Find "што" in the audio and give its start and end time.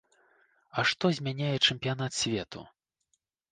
0.91-1.05